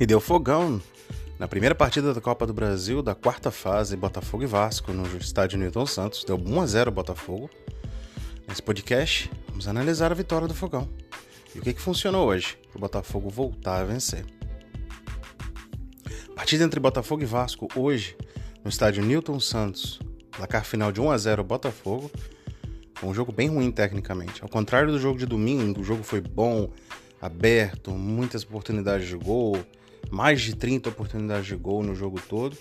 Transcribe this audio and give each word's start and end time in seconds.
E 0.00 0.06
deu 0.06 0.20
fogão 0.20 0.80
na 1.40 1.48
primeira 1.48 1.74
partida 1.74 2.14
da 2.14 2.20
Copa 2.20 2.46
do 2.46 2.54
Brasil, 2.54 3.02
da 3.02 3.16
quarta 3.16 3.50
fase, 3.50 3.96
Botafogo 3.96 4.44
e 4.44 4.46
Vasco, 4.46 4.92
no 4.92 5.04
estádio 5.18 5.58
Newton 5.58 5.86
Santos. 5.86 6.22
Deu 6.22 6.36
1 6.36 6.60
a 6.60 6.66
0 6.66 6.92
Botafogo. 6.92 7.50
Nesse 8.46 8.62
podcast, 8.62 9.28
vamos 9.48 9.66
analisar 9.66 10.12
a 10.12 10.14
vitória 10.14 10.46
do 10.46 10.54
Fogão. 10.54 10.88
E 11.52 11.58
o 11.58 11.62
que, 11.62 11.74
que 11.74 11.80
funcionou 11.80 12.28
hoje 12.28 12.56
para 12.68 12.78
o 12.78 12.80
Botafogo 12.80 13.28
voltar 13.28 13.80
a 13.80 13.84
vencer. 13.84 14.24
Partida 16.36 16.62
entre 16.62 16.78
Botafogo 16.78 17.24
e 17.24 17.26
Vasco 17.26 17.66
hoje, 17.74 18.16
no 18.62 18.70
estádio 18.70 19.04
Newton 19.04 19.40
Santos. 19.40 19.98
Placar 20.30 20.64
final 20.64 20.92
de 20.92 21.00
1 21.00 21.10
a 21.10 21.18
0 21.18 21.42
Botafogo. 21.42 22.08
Foi 22.94 23.08
um 23.08 23.14
jogo 23.14 23.32
bem 23.32 23.48
ruim 23.48 23.72
tecnicamente. 23.72 24.44
Ao 24.44 24.48
contrário 24.48 24.92
do 24.92 25.00
jogo 25.00 25.18
de 25.18 25.26
domingo, 25.26 25.80
o 25.80 25.84
jogo 25.84 26.04
foi 26.04 26.20
bom, 26.20 26.70
aberto, 27.20 27.90
muitas 27.90 28.44
oportunidades 28.44 29.08
de 29.08 29.16
gol, 29.16 29.58
mais 30.10 30.40
de 30.40 30.54
30 30.54 30.88
oportunidades 30.88 31.46
de 31.46 31.56
gol 31.56 31.82
no 31.82 31.94
jogo 31.94 32.20
todo. 32.20 32.56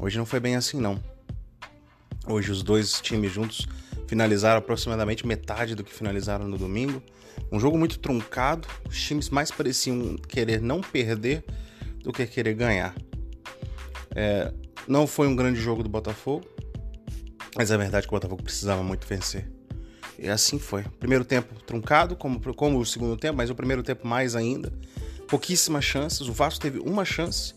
Hoje 0.00 0.18
não 0.18 0.26
foi 0.26 0.40
bem 0.40 0.56
assim 0.56 0.80
não. 0.80 1.02
Hoje 2.26 2.50
os 2.50 2.62
dois 2.62 3.00
times 3.00 3.32
juntos 3.32 3.66
finalizaram 4.06 4.58
aproximadamente 4.58 5.26
metade 5.26 5.74
do 5.74 5.84
que 5.84 5.92
finalizaram 5.92 6.46
no 6.46 6.58
domingo. 6.58 7.02
Um 7.50 7.58
jogo 7.58 7.78
muito 7.78 7.98
truncado, 7.98 8.66
os 8.88 9.00
times 9.00 9.30
mais 9.30 9.50
pareciam 9.50 10.16
querer 10.16 10.60
não 10.60 10.80
perder 10.80 11.44
do 12.02 12.12
que 12.12 12.26
querer 12.26 12.54
ganhar. 12.54 12.94
É, 14.14 14.52
não 14.86 15.06
foi 15.06 15.28
um 15.28 15.36
grande 15.36 15.60
jogo 15.60 15.82
do 15.82 15.88
Botafogo, 15.88 16.44
mas 17.56 17.70
é 17.70 17.76
verdade 17.76 18.06
que 18.06 18.12
o 18.12 18.16
Botafogo 18.16 18.42
precisava 18.42 18.82
muito 18.82 19.06
vencer. 19.06 19.50
E 20.18 20.28
assim 20.28 20.58
foi. 20.58 20.82
Primeiro 20.98 21.24
tempo 21.24 21.54
truncado, 21.62 22.14
como, 22.14 22.40
como 22.54 22.78
o 22.78 22.84
segundo 22.84 23.16
tempo, 23.16 23.36
mas 23.36 23.48
o 23.48 23.54
primeiro 23.54 23.82
tempo 23.82 24.06
mais 24.06 24.36
ainda 24.36 24.72
pouquíssimas 25.30 25.84
chances. 25.84 26.28
O 26.28 26.32
Vasco 26.32 26.60
teve 26.60 26.80
uma 26.80 27.04
chance 27.04 27.54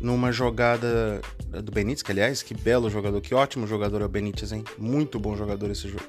numa 0.00 0.32
jogada 0.32 1.20
do 1.62 1.70
Benítez, 1.70 2.02
que 2.02 2.10
aliás, 2.10 2.42
que 2.42 2.54
belo 2.54 2.88
jogador, 2.88 3.20
que 3.20 3.34
ótimo 3.34 3.66
jogador 3.66 4.00
é 4.00 4.04
o 4.06 4.08
Benítez, 4.08 4.50
hein? 4.50 4.64
Muito 4.78 5.20
bom 5.20 5.36
jogador 5.36 5.70
esse 5.70 5.88
jogo. 5.88 6.04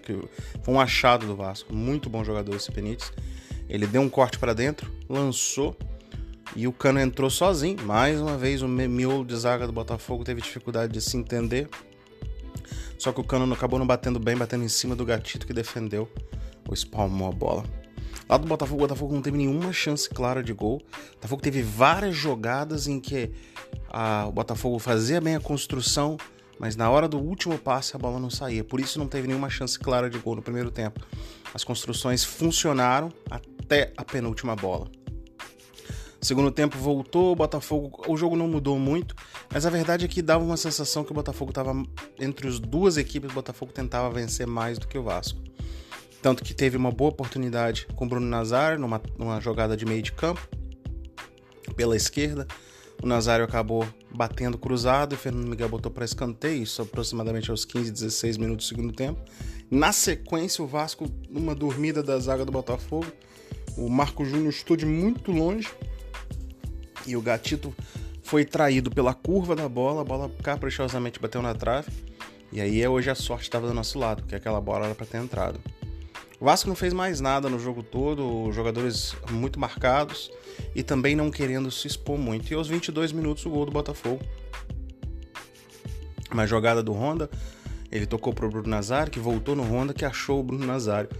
Foi 0.64 0.74
um 0.74 0.80
achado 0.80 1.28
do 1.28 1.36
Vasco, 1.36 1.74
muito 1.74 2.10
bom 2.10 2.24
jogador 2.24 2.56
esse 2.56 2.72
Benítez. 2.72 3.12
Ele 3.68 3.86
deu 3.86 4.02
um 4.02 4.10
corte 4.10 4.40
para 4.40 4.54
dentro, 4.54 4.90
lançou 5.10 5.78
e 6.56 6.68
o 6.68 6.74
Cano 6.74 7.00
entrou 7.00 7.30
sozinho. 7.30 7.82
Mais 7.84 8.20
uma 8.20 8.38
vez 8.38 8.62
o 8.62 8.68
miolo 8.68 9.26
de 9.26 9.36
zaga 9.36 9.68
do 9.68 9.74
Botafogo 9.74 10.24
teve 10.24 10.42
dificuldade 10.42 10.94
de 10.94 11.02
se 11.02 11.18
entender. 11.18 11.70
Só 12.98 13.12
que 13.12 13.20
o 13.20 13.24
Cano 13.24 13.52
acabou 13.54 13.80
não 13.80 13.88
batendo 13.88 14.20
bem, 14.20 14.38
batendo 14.38 14.64
em 14.64 14.70
cima 14.70 14.96
do 14.96 15.06
gatito 15.06 15.46
que 15.46 15.54
defendeu. 15.54 16.10
O 16.70 16.74
espalmou 16.74 17.28
a 17.28 17.32
bola. 17.32 17.81
Lá 18.32 18.38
do 18.38 18.48
Botafogo, 18.48 18.78
o 18.78 18.88
Botafogo 18.88 19.14
não 19.14 19.22
teve 19.22 19.38
nenhuma 19.38 19.74
chance 19.74 20.10
clara 20.10 20.42
de 20.42 20.54
gol. 20.54 20.78
O 20.78 21.16
Botafogo 21.16 21.42
teve 21.42 21.62
várias 21.62 22.16
jogadas 22.16 22.88
em 22.88 22.98
que 22.98 23.30
a, 23.90 24.26
o 24.26 24.32
Botafogo 24.32 24.80
fazia 24.80 25.20
bem 25.20 25.36
a 25.36 25.40
construção, 25.42 26.16
mas 26.58 26.78
na 26.78 26.90
hora 26.90 27.10
do 27.10 27.20
último 27.20 27.58
passe 27.58 27.94
a 27.94 28.00
bola 28.00 28.22
não 28.22 28.30
saía. 28.30 28.64
Por 28.64 28.80
isso 28.80 28.98
não 28.98 29.06
teve 29.06 29.28
nenhuma 29.28 29.50
chance 29.50 29.78
clara 29.78 30.10
de 30.10 30.18
gol 30.18 30.38
no 30.38 30.42
primeiro 30.42 30.72
tempo. 30.72 31.06
As 31.54 31.66
construções 31.66 32.24
funcionaram 32.24 33.12
até 33.30 33.92
a 33.98 34.06
penúltima 34.06 34.56
bola. 34.56 34.90
Segundo 36.22 36.52
tempo 36.52 36.78
voltou, 36.78 37.34
o 37.34 37.36
Botafogo. 37.36 38.02
O 38.08 38.16
jogo 38.16 38.38
não 38.38 38.48
mudou 38.48 38.80
muito, 38.80 39.14
mas 39.54 39.66
a 39.66 39.70
verdade 39.70 40.06
é 40.06 40.08
que 40.08 40.22
dava 40.22 40.42
uma 40.42 40.56
sensação 40.56 41.04
que 41.04 41.12
o 41.12 41.16
Botafogo 41.16 41.52
estava 41.52 41.74
entre 42.18 42.48
as 42.48 42.60
duas 42.60 42.96
equipes, 42.96 43.30
o 43.30 43.34
Botafogo 43.34 43.74
tentava 43.74 44.10
vencer 44.10 44.48
mais 44.48 44.80
do 44.80 44.88
que 44.88 44.98
o 44.98 45.04
Vasco. 45.04 45.38
Tanto 46.22 46.44
que 46.44 46.54
teve 46.54 46.78
uma 46.78 46.92
boa 46.92 47.10
oportunidade 47.10 47.88
com 47.96 48.08
Bruno 48.08 48.28
Nazário 48.28 48.80
numa, 48.80 49.02
numa 49.18 49.40
jogada 49.40 49.76
de 49.76 49.86
meio 49.86 50.02
de 50.02 50.12
campo 50.12 50.48
pela 51.76 51.96
esquerda. 51.96 52.48
O 53.02 53.08
Nazário 53.08 53.44
acabou 53.44 53.88
batendo 54.14 54.58
cruzado 54.58 55.14
e 55.14 55.16
o 55.16 55.18
Fernando 55.18 55.48
Miguel 55.48 55.68
botou 55.68 55.92
para 55.92 56.06
escanteio, 56.06 56.62
isso 56.62 56.82
aproximadamente 56.84 57.50
aos 57.50 57.66
15, 57.66 57.92
16 57.92 58.38
minutos 58.38 58.68
do 58.68 58.70
segundo 58.70 58.94
tempo. 58.94 59.20
Na 59.72 59.92
sequência, 59.92 60.64
o 60.64 60.68
Vasco, 60.68 61.10
numa 61.28 61.56
dormida 61.56 62.04
da 62.04 62.20
zaga 62.20 62.46
do 62.46 62.52
Botafogo, 62.52 63.08
o 63.76 63.90
Marco 63.90 64.24
Júnior 64.24 64.50
estou 64.50 64.78
de 64.78 64.86
muito 64.86 65.32
longe 65.32 65.70
e 67.08 67.16
o 67.16 67.22
Gatito 67.22 67.74
foi 68.22 68.46
traído 68.46 68.92
pela 68.92 69.14
curva 69.14 69.56
da 69.56 69.68
bola, 69.68 70.02
a 70.02 70.04
bola 70.04 70.32
caprichosamente 70.44 71.20
bateu 71.20 71.42
na 71.42 71.56
trave. 71.56 71.92
E 72.52 72.62
aí 72.62 72.86
hoje 72.86 73.10
a 73.10 73.16
sorte 73.16 73.44
estava 73.44 73.68
do 73.68 73.74
nosso 73.74 73.98
lado, 73.98 74.22
porque 74.22 74.36
aquela 74.36 74.62
bola 74.62 74.86
era 74.86 74.96
para 74.96 75.06
ter 75.06 75.18
entrado. 75.18 75.60
O 76.42 76.46
Vasco 76.46 76.68
não 76.68 76.76
fez 76.76 76.92
mais 76.92 77.22
nada 77.22 77.48
no 77.48 77.60
jogo 77.60 77.84
todo, 77.84 78.52
jogadores 78.52 79.16
muito 79.30 79.60
marcados 79.60 80.32
e 80.74 80.82
também 80.82 81.16
não 81.16 81.30
querendo 81.30 81.70
se 81.70 81.86
expor 81.86 82.18
muito. 82.18 82.52
E 82.52 82.56
aos 82.56 82.68
22 82.68 83.12
minutos 83.12 83.46
o 83.46 83.50
gol 83.52 83.64
do 83.64 83.72
Botafogo. 83.72 84.24
Uma 86.32 86.48
jogada 86.48 86.82
do 86.82 86.94
Honda, 86.94 87.30
ele 87.92 88.08
tocou 88.08 88.34
pro 88.34 88.50
Bruno 88.50 88.68
Nazário, 88.68 89.12
que 89.12 89.20
voltou 89.20 89.56
no 89.56 89.62
Honda, 89.62 89.94
que 89.94 90.04
achou 90.04 90.40
o 90.40 90.44
Bruno 90.44 90.66
Nazário. 90.66 91.12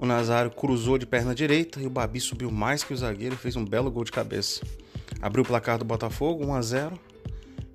O 0.00 0.04
Nazário 0.04 0.50
cruzou 0.50 0.98
de 0.98 1.06
perna 1.06 1.32
direita 1.32 1.80
e 1.80 1.86
o 1.86 1.90
Babi 1.90 2.18
subiu 2.18 2.50
mais 2.50 2.82
que 2.82 2.92
o 2.92 2.96
zagueiro 2.96 3.36
e 3.36 3.38
fez 3.38 3.54
um 3.54 3.64
belo 3.64 3.88
gol 3.88 4.02
de 4.02 4.10
cabeça. 4.10 4.62
Abriu 5.22 5.44
o 5.44 5.46
placar 5.46 5.78
do 5.78 5.84
Botafogo, 5.84 6.44
1 6.44 6.54
a 6.54 6.62
0 6.62 7.00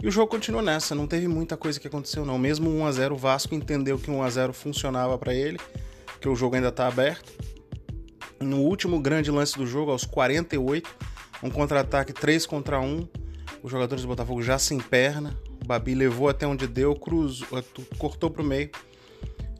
e 0.03 0.07
o 0.07 0.11
jogo 0.11 0.27
continuou 0.27 0.61
nessa, 0.61 0.93
não 0.93 1.07
teve 1.07 1.27
muita 1.29 1.55
coisa 1.55 1.79
que 1.79 1.87
aconteceu 1.87 2.25
não. 2.25 2.37
Mesmo 2.37 2.69
1 2.69 2.85
a 2.85 2.91
0 2.91 3.15
o 3.15 3.17
Vasco 3.17 3.55
entendeu 3.55 3.97
que 3.97 4.11
1 4.11 4.21
a 4.21 4.29
0 4.29 4.51
funcionava 4.51 5.17
para 5.17 5.33
ele 5.33 5.57
que 6.21 6.29
o 6.29 6.35
jogo 6.35 6.55
ainda 6.55 6.69
está 6.69 6.87
aberto. 6.87 7.33
No 8.39 8.61
último 8.61 8.99
grande 8.99 9.31
lance 9.31 9.57
do 9.57 9.65
jogo, 9.65 9.91
aos 9.91 10.05
48, 10.05 10.89
um 11.43 11.49
contra-ataque 11.49 12.13
3 12.13 12.45
contra 12.45 12.79
1, 12.79 13.07
os 13.63 13.71
jogadores 13.71 14.03
do 14.03 14.07
Botafogo 14.07 14.41
já 14.41 14.57
sem 14.57 14.79
perna, 14.79 15.37
o 15.61 15.65
Babi 15.65 15.95
levou 15.95 16.29
até 16.29 16.47
onde 16.47 16.67
deu, 16.67 16.95
cruzou, 16.95 17.47
cortou 17.97 18.29
para 18.29 18.41
o 18.41 18.45
meio 18.45 18.69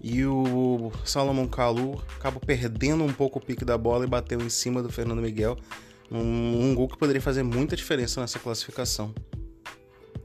e 0.03 0.25
o 0.25 0.91
Salomão 1.05 1.47
Kalu 1.47 2.01
acabou 2.15 2.41
perdendo 2.41 3.03
um 3.03 3.13
pouco 3.13 3.37
o 3.37 3.41
pique 3.41 3.63
da 3.63 3.77
bola 3.77 4.05
e 4.05 4.07
bateu 4.07 4.41
em 4.41 4.49
cima 4.49 4.81
do 4.81 4.89
Fernando 4.89 5.21
Miguel. 5.21 5.57
Um, 6.11 6.71
um 6.71 6.75
gol 6.75 6.87
que 6.87 6.97
poderia 6.97 7.21
fazer 7.21 7.43
muita 7.43 7.75
diferença 7.75 8.19
nessa 8.19 8.39
classificação. 8.39 9.13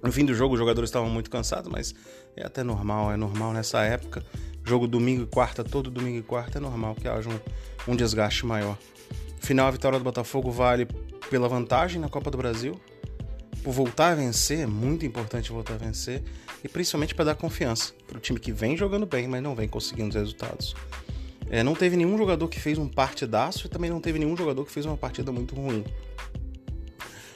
No 0.02 0.10
fim 0.10 0.24
do 0.24 0.34
jogo, 0.34 0.54
os 0.54 0.58
jogadores 0.58 0.88
estavam 0.88 1.10
muito 1.10 1.30
cansados, 1.30 1.70
mas 1.70 1.94
é 2.36 2.44
até 2.44 2.62
normal, 2.62 3.12
é 3.12 3.16
normal 3.16 3.52
nessa 3.52 3.82
época. 3.82 4.24
Jogo 4.66 4.88
domingo 4.88 5.22
e 5.22 5.26
quarta, 5.26 5.62
todo 5.62 5.90
domingo 5.90 6.18
e 6.18 6.22
quarta, 6.22 6.58
é 6.58 6.60
normal 6.60 6.96
que 6.96 7.06
haja 7.06 7.30
um, 7.30 7.92
um 7.92 7.94
desgaste 7.94 8.44
maior. 8.44 8.76
Final, 9.38 9.68
a 9.68 9.70
vitória 9.70 9.96
do 9.96 10.04
Botafogo 10.04 10.50
vale 10.50 10.88
pela 11.30 11.48
vantagem 11.48 12.00
na 12.00 12.08
Copa 12.08 12.32
do 12.32 12.36
Brasil, 12.36 12.80
por 13.62 13.72
voltar 13.72 14.10
a 14.10 14.14
vencer, 14.16 14.60
é 14.60 14.66
muito 14.66 15.06
importante 15.06 15.52
voltar 15.52 15.74
a 15.74 15.76
vencer, 15.76 16.20
e 16.64 16.68
principalmente 16.68 17.14
para 17.14 17.26
dar 17.26 17.36
confiança 17.36 17.92
para 18.08 18.18
o 18.18 18.20
time 18.20 18.40
que 18.40 18.50
vem 18.50 18.76
jogando 18.76 19.06
bem, 19.06 19.28
mas 19.28 19.40
não 19.40 19.54
vem 19.54 19.68
conseguindo 19.68 20.08
os 20.08 20.14
resultados. 20.16 20.74
É, 21.48 21.62
não 21.62 21.74
teve 21.76 21.96
nenhum 21.96 22.18
jogador 22.18 22.48
que 22.48 22.58
fez 22.58 22.76
um 22.76 22.88
partidaço 22.88 23.68
e 23.68 23.70
também 23.70 23.88
não 23.88 24.00
teve 24.00 24.18
nenhum 24.18 24.36
jogador 24.36 24.64
que 24.64 24.72
fez 24.72 24.84
uma 24.84 24.96
partida 24.96 25.30
muito 25.30 25.54
ruim. 25.54 25.84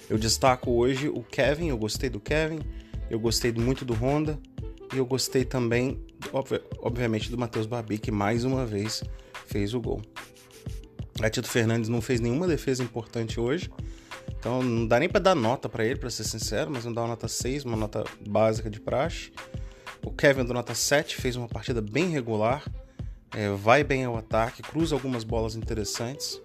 Eu 0.08 0.18
destaco 0.18 0.72
hoje 0.72 1.08
o 1.08 1.22
Kevin, 1.22 1.68
eu 1.68 1.78
gostei 1.78 2.10
do 2.10 2.18
Kevin, 2.18 2.58
eu 3.08 3.20
gostei 3.20 3.52
muito 3.52 3.84
do 3.84 3.94
Honda, 3.94 4.36
e 4.92 4.98
eu 4.98 5.06
gostei 5.06 5.44
também, 5.44 6.04
obviamente, 6.80 7.30
do 7.30 7.38
Matheus 7.38 7.66
Babi, 7.66 7.98
que 7.98 8.10
mais 8.10 8.44
uma 8.44 8.66
vez 8.66 9.02
fez 9.46 9.74
o 9.74 9.80
gol. 9.80 10.02
Gatito 11.18 11.48
Fernandes 11.48 11.88
não 11.88 12.00
fez 12.00 12.20
nenhuma 12.20 12.46
defesa 12.46 12.82
importante 12.82 13.38
hoje. 13.38 13.70
Então 14.38 14.62
não 14.62 14.86
dá 14.86 14.98
nem 14.98 15.08
para 15.08 15.20
dar 15.20 15.34
nota 15.34 15.68
para 15.68 15.84
ele, 15.84 15.98
para 15.98 16.08
ser 16.08 16.24
sincero, 16.24 16.70
mas 16.70 16.84
não 16.84 16.92
dá 16.92 17.02
uma 17.02 17.08
nota 17.08 17.28
6, 17.28 17.64
uma 17.64 17.76
nota 17.76 18.04
básica 18.26 18.70
de 18.70 18.80
praxe. 18.80 19.32
O 20.02 20.10
Kevin 20.10 20.44
do 20.44 20.54
nota 20.54 20.74
7 20.74 21.16
fez 21.16 21.36
uma 21.36 21.46
partida 21.46 21.82
bem 21.82 22.08
regular, 22.08 22.64
é, 23.32 23.50
vai 23.50 23.84
bem 23.84 24.04
ao 24.04 24.16
ataque, 24.16 24.62
cruza 24.62 24.94
algumas 24.94 25.24
bolas 25.24 25.54
interessantes, 25.54 26.40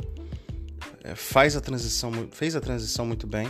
é, 1.03 1.15
faz 1.15 1.55
a 1.55 1.61
transição, 1.61 2.11
fez 2.31 2.55
a 2.55 2.61
transição 2.61 3.05
muito 3.05 3.25
bem. 3.25 3.47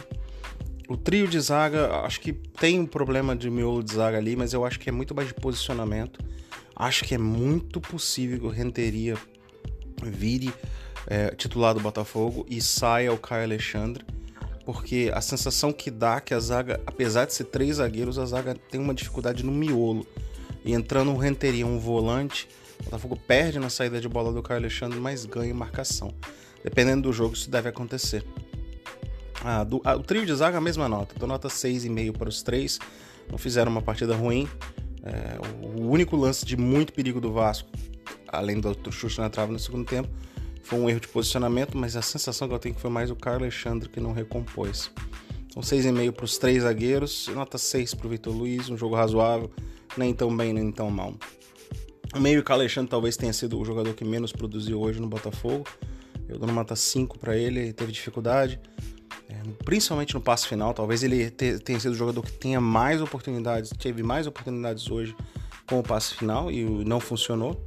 O 0.88 0.96
trio 0.96 1.28
de 1.28 1.40
zaga, 1.40 2.02
acho 2.02 2.22
que 2.22 2.32
tem 2.32 2.80
um 2.80 2.86
problema 2.86 3.36
de 3.36 3.50
miolo 3.50 3.84
de 3.84 3.94
zaga 3.94 4.18
ali, 4.18 4.36
mas 4.36 4.54
eu 4.54 4.64
acho 4.64 4.80
que 4.80 4.88
é 4.88 4.92
muito 4.92 5.16
mais 5.16 5.28
de 5.28 5.34
posicionamento. 5.34 6.20
Acho 6.76 7.04
que 7.04 7.16
é 7.16 7.18
muito 7.18 7.82
possível 7.82 8.40
que 8.40 8.46
o 8.46 8.50
Renteria 8.50 9.18
vire 10.04 10.54
é, 11.08 11.30
titular 11.30 11.74
do 11.74 11.80
Botafogo 11.80 12.46
e 12.48 12.62
saia 12.62 13.12
o 13.12 13.18
Caio 13.18 13.44
Alexandre, 13.44 14.06
porque 14.64 15.12
a 15.14 15.22
sensação 15.22 15.72
que 15.74 15.90
dá 15.90 16.18
é 16.18 16.20
que 16.20 16.34
a 16.34 16.40
zaga, 16.40 16.80
apesar 16.86 17.26
de 17.26 17.34
ser 17.34 17.46
três 17.46 17.78
zagueiros, 17.78 18.20
a 18.20 18.26
zaga 18.26 18.56
tem 18.70 18.80
uma 18.80 18.94
dificuldade 18.94 19.44
no 19.44 19.52
miolo. 19.52 20.06
E 20.64 20.74
entrando 20.74 21.12
o 21.12 21.18
Renteria, 21.18 21.66
um 21.66 21.80
volante, 21.80 22.48
o 22.82 22.86
Botafogo 22.86 23.16
perde 23.16 23.60
na 23.60 23.70
saída 23.70 24.00
de 24.02 24.10
bola 24.10 24.34
do 24.34 24.44
Caio 24.44 24.60
Alexandre, 24.60 25.00
mas 25.00 25.26
ganha 25.26 25.52
em 25.52 25.54
marcação. 25.54 26.14
Dependendo 26.64 27.04
do 27.04 27.14
jogo, 27.14 27.36
isso 27.36 27.50
deve 27.50 27.70
acontecer. 27.70 28.24
Do, 29.68 29.78
o 29.78 30.04
trio 30.04 30.26
de 30.26 30.34
zaga, 30.34 30.58
a 30.58 30.62
mesma 30.62 30.90
nota. 30.90 31.16
Dou 31.18 31.28
nota 31.28 31.48
6,5 31.48 32.18
para 32.18 32.30
os 32.30 32.42
três. 32.42 32.80
Não 33.30 33.38
fizeram 33.38 33.72
uma 33.72 33.82
partida 33.82 34.16
ruim. 34.16 34.48
É, 35.04 35.38
o 35.62 35.88
único 35.88 36.16
lance 36.16 36.44
de 36.46 36.58
muito 36.58 36.92
perigo 36.92 37.22
do 37.22 37.32
Vasco, 37.32 37.70
além 38.28 38.60
do 38.60 38.70
outro 38.70 38.92
chute 38.92 39.20
na 39.20 39.30
trave 39.30 39.52
no 39.52 39.60
segundo 39.60 39.86
tempo, 39.86 40.10
foi 40.64 40.80
um 40.80 40.90
erro 40.90 41.00
de 41.00 41.08
posicionamento, 41.08 41.78
mas 41.78 41.96
a 41.96 42.02
sensação 42.02 42.48
que 42.48 42.56
eu 42.56 42.60
tenho 42.60 42.74
que 42.74 42.82
foi 42.82 42.90
mais 42.90 43.12
o 43.12 43.16
Carlos 43.16 43.44
Alexandre 43.44 43.88
que 43.88 44.00
não 44.00 44.14
recompôs. 44.14 44.92
Então 45.46 45.62
6,5 45.62 46.12
para 46.12 46.26
os 46.26 46.38
três 46.40 46.64
zagueiros, 46.64 47.30
nota 47.36 47.60
6 47.60 47.94
para 47.94 48.08
o 48.08 48.10
Vitor 48.10 48.36
Luiz, 48.36 48.68
um 48.68 48.76
jogo 48.76 48.96
razoável, 48.96 49.52
nem 49.96 50.12
tão 50.12 50.36
bem, 50.36 50.52
nem 50.54 50.72
tão 50.72 50.90
mal. 50.90 51.14
O 52.16 52.20
meio 52.20 52.44
que 52.44 52.52
o 52.52 52.54
Alexandre 52.54 52.90
talvez 52.90 53.16
tenha 53.16 53.32
sido 53.32 53.60
o 53.60 53.64
jogador 53.64 53.94
que 53.94 54.04
menos 54.04 54.32
produziu 54.32 54.82
hoje 54.82 55.00
no 55.00 55.08
Botafogo. 55.08 55.66
Eu 56.28 56.40
dou 56.40 56.52
nota 56.52 56.76
5 56.76 57.20
para 57.20 57.38
ele 57.38 57.72
teve 57.72 57.92
dificuldade, 57.92 58.60
é, 59.30 59.36
principalmente 59.64 60.14
no 60.14 60.22
passe 60.22 60.48
final. 60.48 60.74
Talvez 60.74 61.04
ele 61.04 61.30
tenha 61.30 61.80
sido 61.80 61.92
o 61.92 61.96
jogador 61.96 62.22
que 62.22 62.32
tenha 62.32 62.62
mais 62.62 63.02
oportunidades, 63.02 63.72
teve 63.72 64.04
mais 64.04 64.28
oportunidades 64.28 64.90
hoje 64.90 65.16
com 65.68 65.80
o 65.80 65.84
passe 65.84 66.16
final 66.16 66.52
e 66.52 66.64
não 66.64 67.00
funcionou. 67.00 67.64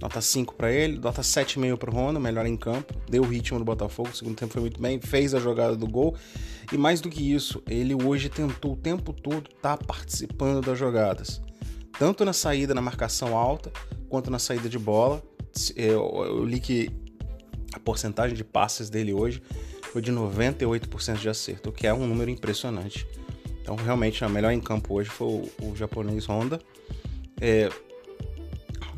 Nota 0.00 0.20
5 0.20 0.54
para 0.54 0.70
ele, 0.70 0.98
nota 0.98 1.22
7,5 1.22 1.78
para 1.78 1.90
o 1.90 1.94
Ronda, 1.94 2.20
melhor 2.20 2.44
em 2.44 2.56
campo, 2.56 2.92
deu 3.08 3.22
o 3.22 3.26
ritmo 3.26 3.58
do 3.58 3.64
Botafogo, 3.64 4.10
o 4.10 4.14
segundo 4.14 4.36
tempo 4.36 4.52
foi 4.52 4.60
muito 4.60 4.80
bem, 4.80 5.00
fez 5.00 5.34
a 5.34 5.38
jogada 5.38 5.76
do 5.76 5.86
gol. 5.86 6.14
E 6.72 6.76
mais 6.76 7.00
do 7.00 7.08
que 7.08 7.32
isso, 7.32 7.62
ele 7.66 7.94
hoje 7.94 8.28
tentou 8.28 8.72
o 8.72 8.76
tempo 8.76 9.12
todo 9.12 9.48
estar 9.54 9.76
tá 9.76 9.84
participando 9.84 10.64
das 10.64 10.78
jogadas. 10.78 11.40
Tanto 11.98 12.24
na 12.24 12.32
saída 12.32 12.74
na 12.74 12.82
marcação 12.82 13.36
alta, 13.36 13.72
quanto 14.08 14.30
na 14.30 14.38
saída 14.38 14.68
de 14.68 14.78
bola. 14.78 15.22
Eu, 15.76 16.24
eu 16.26 16.44
li 16.44 16.58
que 16.58 16.90
a 17.72 17.78
porcentagem 17.78 18.36
de 18.36 18.44
passes 18.44 18.90
dele 18.90 19.12
hoje 19.12 19.40
foi 19.94 20.02
de 20.02 20.10
98% 20.10 21.18
de 21.18 21.28
acerto, 21.28 21.68
o 21.68 21.72
que 21.72 21.86
é 21.86 21.94
um 21.94 22.04
número 22.04 22.28
impressionante. 22.28 23.06
Então, 23.62 23.76
realmente, 23.76 24.24
a 24.24 24.28
melhor 24.28 24.50
em 24.50 24.60
campo 24.60 24.92
hoje 24.92 25.08
foi 25.08 25.28
o, 25.28 25.48
o 25.62 25.76
japonês 25.76 26.28
Honda. 26.28 26.58
É, 27.40 27.70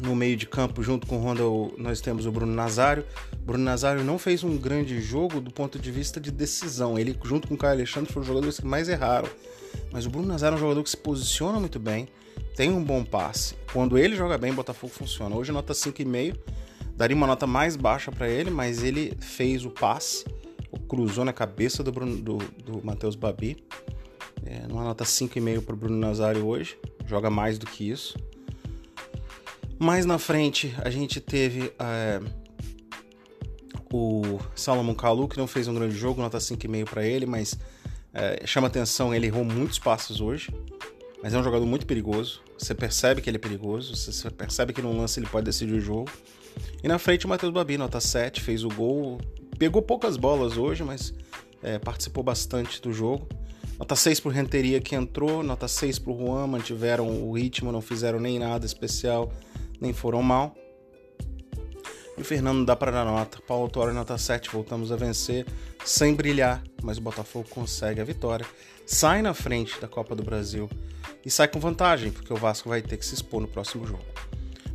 no 0.02 0.16
meio 0.16 0.38
de 0.38 0.46
campo, 0.46 0.82
junto 0.82 1.06
com 1.06 1.19
o 1.19 1.22
Honda, 1.22 1.43
nós 1.76 2.00
temos 2.00 2.25
o 2.25 2.32
Bruno 2.32 2.54
Nazário. 2.54 3.04
Bruno 3.43 3.62
Nazário 3.62 4.02
não 4.02 4.19
fez 4.19 4.43
um 4.43 4.56
grande 4.56 4.98
jogo 5.02 5.38
do 5.38 5.50
ponto 5.50 5.78
de 5.78 5.90
vista 5.90 6.19
de 6.19 6.31
decisão. 6.31 6.98
Ele, 6.98 7.14
junto 7.22 7.46
com 7.46 7.52
o 7.52 7.58
Caio 7.58 7.75
Alexandre, 7.75 8.10
foram 8.10 8.22
os 8.22 8.28
jogadores 8.28 8.58
que 8.58 8.66
mais 8.66 8.88
erraram. 8.88 9.28
Mas 9.93 10.06
o 10.06 10.10
Bruno 10.10 10.26
Nazário 10.26 10.54
é 10.54 10.56
um 10.56 10.60
jogador 10.62 10.82
que 10.82 10.88
se 10.88 10.96
posiciona 10.96 11.60
muito 11.60 11.78
bem, 11.78 12.08
tem 12.56 12.70
um 12.70 12.82
bom 12.82 13.04
passe. 13.04 13.54
Quando 13.70 13.98
ele 13.98 14.16
joga 14.16 14.38
bem, 14.38 14.50
o 14.50 14.54
Botafogo 14.54 14.94
funciona. 14.94 15.37
Hoje, 15.37 15.52
nota 15.52 15.75
5,5. 15.75 16.38
Daria 16.96 17.14
uma 17.14 17.26
nota 17.26 17.46
mais 17.46 17.76
baixa 17.76 18.10
para 18.10 18.31
ele, 18.31 18.48
mas 18.48 18.82
ele 18.82 19.14
fez 19.20 19.66
o 19.66 19.70
passe, 19.70 20.25
cruzou 20.88 21.25
na 21.25 21.32
cabeça 21.32 21.82
do, 21.82 21.90
do, 21.90 22.38
do 22.38 22.84
Matheus 22.84 23.14
Babi. 23.14 23.56
É, 24.44 24.67
numa 24.69 24.84
nota 24.84 25.05
5,5 25.05 25.62
para 25.62 25.75
o 25.75 25.76
Bruno 25.76 25.96
Nazário 25.99 26.46
hoje. 26.46 26.78
Joga 27.06 27.31
mais 27.31 27.58
do 27.58 27.67
que 27.67 27.88
isso. 27.88 28.17
Mais 29.78 30.06
na 30.06 30.19
frente, 30.19 30.75
a 30.78 30.88
gente 30.88 31.20
teve 31.20 31.73
é, 31.78 32.20
o 33.93 34.38
Salomon 34.55 34.94
Kalu, 34.94 35.28
que 35.28 35.37
não 35.37 35.46
fez 35.46 35.69
um 35.69 35.75
grande 35.75 35.94
jogo, 35.94 36.20
nota 36.20 36.38
5,5 36.38 36.88
para 36.88 37.05
ele, 37.05 37.26
mas 37.26 37.58
é, 38.12 38.46
chama 38.46 38.67
atenção, 38.69 39.14
ele 39.14 39.26
errou 39.26 39.44
muitos 39.44 39.79
passos 39.79 40.20
hoje, 40.20 40.50
mas 41.22 41.34
é 41.34 41.38
um 41.38 41.43
jogador 41.43 41.67
muito 41.67 41.87
perigoso. 41.87 42.43
Você 42.58 42.75
percebe 42.75 43.20
que 43.20 43.29
ele 43.29 43.37
é 43.37 43.40
perigoso, 43.40 43.94
você 43.94 44.31
percebe 44.31 44.72
que 44.72 44.81
no 44.81 44.96
lance 44.96 45.20
ele 45.20 45.26
pode 45.26 45.44
decidir 45.44 45.75
o 45.75 45.81
jogo. 45.81 46.11
E 46.82 46.88
na 46.88 46.99
frente, 46.99 47.26
o 47.26 47.29
Matheus 47.29 47.52
Babi, 47.52 47.76
nota 47.76 48.00
7, 48.00 48.40
fez 48.40 48.64
o 48.64 48.69
gol, 48.69 49.20
pegou 49.58 49.82
poucas 49.82 50.17
bolas 50.17 50.56
hoje, 50.56 50.85
mas 50.85 51.12
é, 51.62 51.79
participou 51.79 52.23
bastante 52.23 52.81
do 52.81 52.93
jogo. 52.93 53.29
Nota 53.79 53.94
6 53.94 54.20
pro 54.20 54.31
Renteria 54.31 54.81
que 54.81 54.94
entrou, 54.94 55.43
nota 55.43 55.69
6 55.69 55.99
pro 55.99 56.17
Juan, 56.17 56.47
mantiveram 56.47 57.23
o 57.23 57.32
ritmo, 57.32 57.70
não 57.70 57.82
fizeram 57.82 58.19
nem 58.19 58.38
nada 58.38 58.64
especial 58.64 59.31
nem 59.81 59.93
foram 59.93 60.23
mal. 60.23 60.55
E 62.17 62.20
o 62.20 62.25
Fernando 62.25 62.64
dá 62.64 62.75
para 62.75 62.91
dar 62.91 63.05
nota. 63.05 63.38
Paulo 63.47 63.69
Torre 63.69 63.93
nota 63.93 64.17
7, 64.17 64.50
voltamos 64.50 64.91
a 64.91 64.97
vencer 64.97 65.47
sem 65.85 66.14
brilhar, 66.14 66.62
mas 66.82 66.99
o 66.99 67.03
Botafogo 67.03 67.49
consegue 67.49 68.00
a 68.00 68.05
vitória. 68.05 68.47
Sai 68.87 69.20
na 69.20 69.35
frente 69.35 69.79
da 69.81 69.88
Copa 69.88 70.14
do 70.14 70.23
Brasil 70.23 70.69
e 71.25 71.31
sai 71.31 71.49
com 71.49 71.61
vantagem, 71.61 72.11
porque 72.11 72.32
o 72.32 72.37
Vasco 72.37 72.69
vai 72.69 72.81
ter 72.81 72.97
que 72.97 73.05
se 73.05 73.14
expor 73.14 73.41
no 73.41 73.49
próximo 73.49 73.87
jogo. 73.87 74.05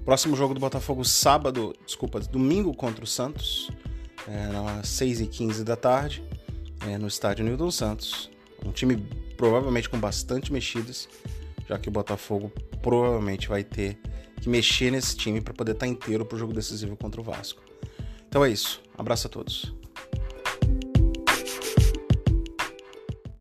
Próximo 0.06 0.36
jogo 0.36 0.54
do 0.54 0.60
Botafogo, 0.60 1.04
sábado, 1.04 1.76
desculpa, 1.86 2.20
domingo 2.20 2.74
contra 2.76 3.04
o 3.04 3.08
Santos, 3.08 3.70
é, 4.28 4.80
às 4.80 4.88
6h15 4.88 5.64
da 5.64 5.76
tarde, 5.76 6.24
é, 6.88 6.98
no 6.98 7.08
estádio 7.08 7.46
Newton 7.46 7.72
Santos. 7.72 8.30
Um 8.66 8.72
time 8.72 8.98
provavelmente 9.38 9.90
com 9.90 10.00
bastante 10.00 10.54
mexidas, 10.54 11.10
já 11.68 11.78
que 11.80 11.90
o 11.90 11.92
Botafogo 11.92 12.52
provavelmente 12.82 13.48
vai 13.48 13.64
ter 13.64 13.98
que 14.40 14.50
mexer 14.50 14.92
nesse 14.92 15.16
time 15.16 15.42
para 15.42 15.54
poder 15.54 15.74
estar 15.74 15.86
tá 15.86 15.92
inteiro 15.92 16.26
para 16.26 16.36
o 16.36 16.40
jogo 16.40 16.54
decisivo 16.54 16.96
contra 16.96 17.22
o 17.22 17.24
Vasco. 17.24 17.62
Então 18.28 18.44
é 18.46 18.50
isso. 18.50 18.82
Abraço 18.98 19.28
a 19.28 19.30
todos. 19.30 19.81